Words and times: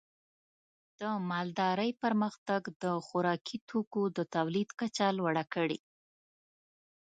د 0.99 1.01
مالدارۍ 1.29 1.91
پرمختګ 2.03 2.61
د 2.83 2.85
خوراکي 3.05 3.57
توکو 3.69 4.03
د 4.17 4.19
تولید 4.35 4.69
کچه 4.79 5.07
لوړه 5.17 5.43
کړې. 5.53 5.79